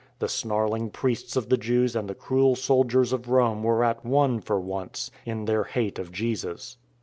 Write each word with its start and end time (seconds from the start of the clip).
The 0.17 0.27
snarling 0.27 0.89
priests 0.89 1.35
of 1.35 1.49
the 1.49 1.57
Jews 1.59 1.95
and 1.95 2.09
the 2.09 2.15
cruel 2.15 2.55
soldiers 2.55 3.13
of 3.13 3.29
Rome 3.29 3.61
were 3.61 3.83
at 3.83 4.03
one 4.03 4.39
for 4.41 4.59
once, 4.59 5.11
in 5.27 5.45
their 5.45 5.65
hate 5.65 5.99
of 5.99 6.07
the 6.07 6.13
Jesus. 6.13 6.77